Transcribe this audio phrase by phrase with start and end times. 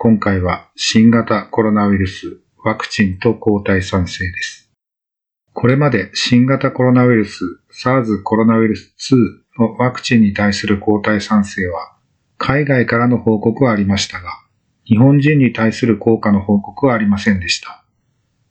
[0.00, 4.70] 今回は新型コロナウイルス、ワクチンと抗体産生です。
[5.52, 11.96] これまで新型コロナウイルス、SARS コロナウイルス2のワクチンに対する抗体産生は、
[12.36, 14.30] 海外からの報告はありましたが、
[14.84, 17.84] 日本人に対する効果の報告はありませんでした。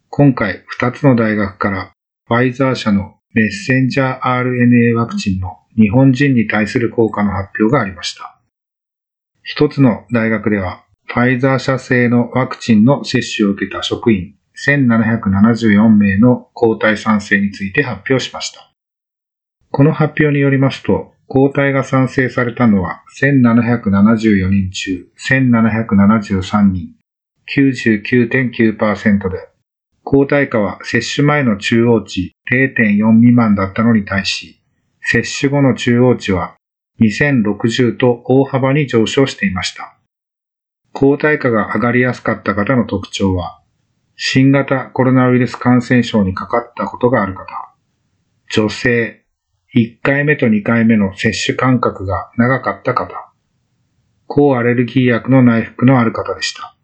[0.10, 1.94] 今回、2つの大学から
[2.28, 8.38] ファイザー社のメッセンジャー RNA ワクチンの日本人に対する効果の発表がありました。
[9.44, 10.84] 一つの大学では、
[11.18, 18.72] ファイザー社製のワクチンの接種を受けた職員1774名の抗体賛成について発表しました。
[19.72, 26.94] この発表によりますと、抗体が賛成されたのは1774人中1773人、
[27.58, 29.50] 99.9%で、
[30.04, 34.62] 抗体価は接種前の中央値0.4未満だったのに対し、
[35.02, 36.58] 接種後の中央値は
[37.02, 39.97] 2060と大幅に上昇していました。
[41.00, 43.62] 抗体価が上がりやすかった方の特徴は、
[44.16, 47.46] 新型コロナウイルス感染症にかかったことがある方、
[48.52, 49.24] 女性、
[49.76, 53.14] 1回目と2回目の接種間隔が長かった方、
[54.26, 56.76] 抗アレルギー薬の内服のある方でした。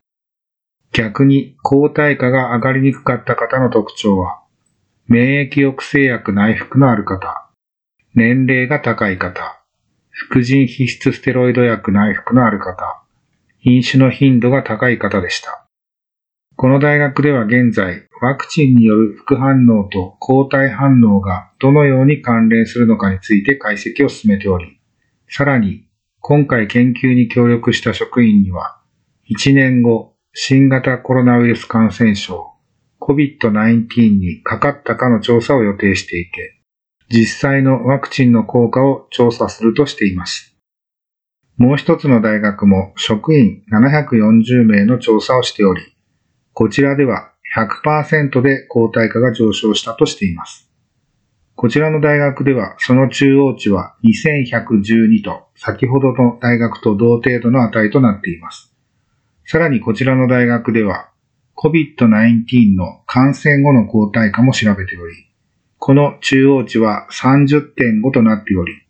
[0.92, 4.44] 逆に抗体価が上がりにくかった方の特徴は、
[5.08, 7.50] 免疫抑制薬内服のある方、
[8.14, 9.64] 年齢が高い方、
[10.12, 13.03] 副腎皮質ステロイド薬内服のある方、
[13.66, 15.68] 飲酒の頻度が高い方でした。
[16.56, 24.80] この大学では現在、ワクチンによる副反応と抗体反応がどのように関連するのかについて解析を進めており、
[25.30, 25.88] さらに
[26.20, 28.82] 今回研究に協力した職員には、
[29.30, 32.54] 1年後、新型コロナウイルス感染症
[33.00, 36.60] COVID-19 にかかったかの調査を予定していて、
[37.10, 40.53] 実際のワクチンの効果を調査するとしています。
[41.58, 45.82] もう一つの大学も職員740名の調査をしており、
[46.54, 50.70] こちらでは100%で抗体価が上昇したとしています。
[51.56, 58.74] こちらの大学ではその中央値は2112と先ほどの大学と同程度の値となっています。
[59.46, 61.12] さらにこちらの大学では
[61.56, 65.14] COVID-19 の感染後の抗体価も調べており、
[65.78, 68.83] この中央値は30.5となっており、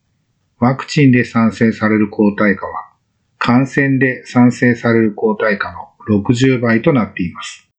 [0.64, 2.94] ワクチンで産生される抗体価は、
[3.38, 7.70] 感染で産生される抗体価の60倍となっています。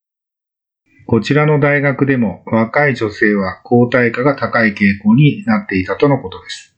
[1.06, 6.76] こちらの大学でも若い女性は抗体価が高い傾向になっていたとのことです。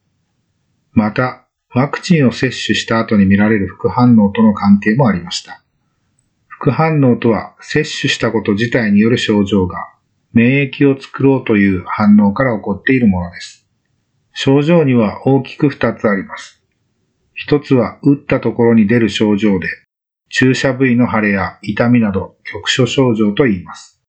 [0.93, 5.65] また、ワクチンを接種した後に見られる副反応との関係もありました。
[6.47, 9.79] 副反応とは接種したこと自体による症状が
[10.33, 13.66] 免疫を作ろうという反応から起こっているものです。
[14.39, 16.63] 症状には大きく2つあります。
[17.33, 19.67] 一つは打ったところに出る症状で、
[20.29, 24.03] 注射部位の腫れや痛みなど局所症状と言います。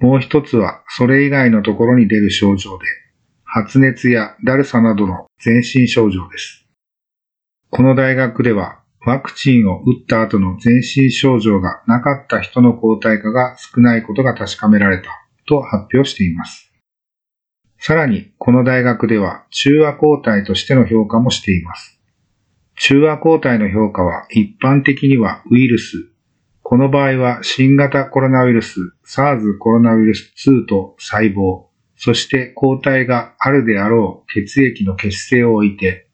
[0.00, 2.86] もう一つはそれ以外のところに出る症状で、
[3.44, 6.66] 発熱やだるさなどの全身症状です。
[7.68, 15.10] この大学ではワクチンを打った後の全身症状がなかった人の抗体価が少ないことが確かめられた
[15.46, 16.73] と発表しています。
[17.86, 22.00] さらに、この大学では中和抗体としての評価もしています。
[22.76, 26.10] 中和抗体の評価は一般的にはウイルス、
[26.62, 36.08] この場合は新型コロナウイルス SARS コロナウイルス2と細胞、そして抗体があるであろう血液の血清を置いて、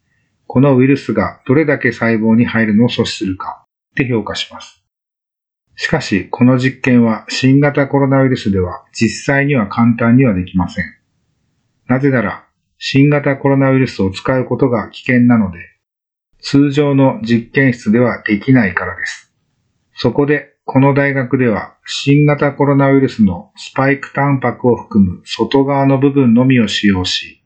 [0.48, 3.64] このウイルスがどれだけ細胞に入るのを阻止するか
[3.94, 4.82] で評価します。
[5.76, 10.99] しかし、この実験は新型コロナウイルスでは実際には簡単にはできません。
[11.90, 12.44] なぜなら、
[12.78, 15.58] 新型コロナウイルスを使うことが危険なので、
[16.38, 19.34] 通常の実験室ではできないからです。
[19.96, 27.42] そこで、この大学では新型コロナウイルスのスパイクタンパクを含む外側の部分のみを使用し、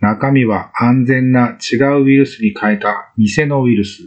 [0.00, 4.02] 中身は安全な違うウイルスに変えた偽のウイルス。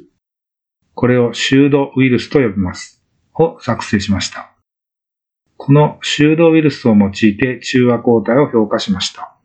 [0.93, 3.03] これをシュードウイルスと呼びます。
[3.33, 4.51] を作成しました。
[5.57, 9.40] この修道ウイルスを用いて中和抗体を評価しました。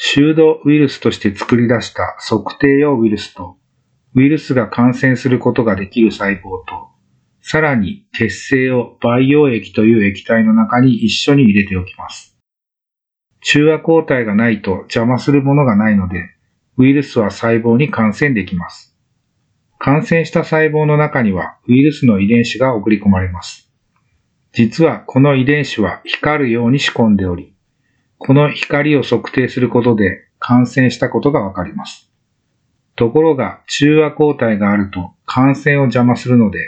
[0.00, 3.56] 修道ウイルスとして作り出した測定用ウイルスと、
[4.14, 6.88] ウイルスが感染することができる細胞と、
[7.42, 12.38] さらに血清を培養液という液体の中に一緒に入れておきます。
[13.40, 16.30] 中和抗体がないと邪魔するものがないので、
[16.76, 18.96] ウイルスは細胞に感染できます。
[19.80, 23.68] 感染した細胞の中にはウイルスの遺伝子が送り込まれます。
[24.52, 27.57] 実はこの遺伝子は光るように仕込んでおり、
[28.18, 32.12] この光を測定することで感染したことがわかります。
[32.96, 36.58] ところが中和抗体があると感染を邪魔するので、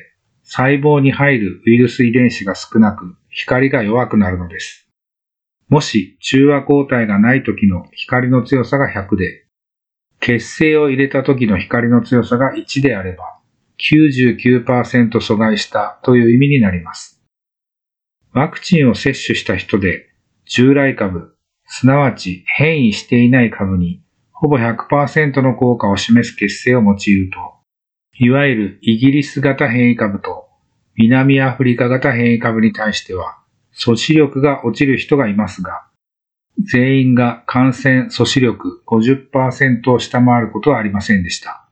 [0.44, 4.88] 細胞に入るウイルス遺伝子が少なく光が弱くなるのです。
[5.68, 9.46] もし中和抗体がない時の光の強さが100で、
[10.20, 13.24] 血清を入れた時の光の強さが1であれば、
[13.78, 17.22] 99%阻害したという意味になります。
[18.32, 20.10] ワクチンを接種した人で、
[20.44, 21.36] 従来株、
[21.72, 24.02] すなわち変異していない株に、
[24.32, 27.38] ほぼ100%の効果を示す血清を用いると、
[28.18, 30.48] いわゆるイギリス型変異株と
[30.96, 33.38] 南アフリカ型変異株に対しては、
[33.72, 35.86] 阻止力が落ちる人がいますが、
[36.60, 41.68] 全員が感染阻止力50%を下回ることはありませんでした。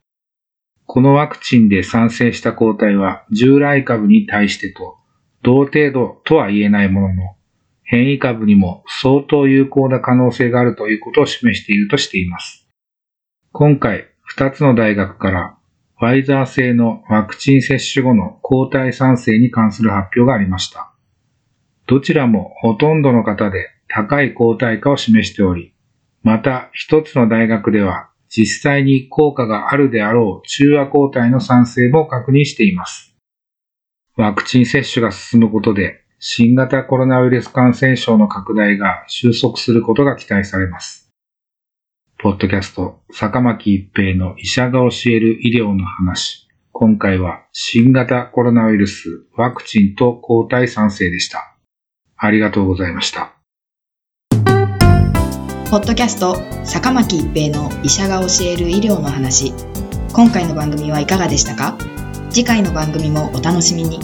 [0.87, 4.97] このワクチンで産生した抗体は従来株に対してと
[5.43, 7.38] 同程度とは言えないものの、
[7.91, 12.69] 変異株にも相当有効な可能性があるということを示しているとしています。
[13.53, 15.57] 今回、2つの大学から
[15.99, 20.93] ファイザー製のワクチン接種後の抗体産生に関する発表がありました。
[21.87, 25.73] どちらもほとんどの方で高い抗体価を示しており、
[26.23, 33.17] また一つの大学では実際に効果があるであろう中和抗体の産生も確認しています。
[34.15, 41.13] ワクチン接種が進むことで新型コロナウイルス感染症の拡大が収束することが期待されます。
[42.19, 46.49] ポッドキャスト、坂巻一平の医者が教える医療の話。
[46.73, 51.57] 今回は新型コロナウイルスワクチンと抗体産生でした。
[52.17, 53.37] ありがとうございました。
[55.71, 56.35] ポッドキャスト
[56.65, 59.53] 坂巻一平の医者が教える医療の話
[60.13, 61.79] 今回の番組はいかがでしたか？
[62.31, 64.01] 次回の番組もお楽しみに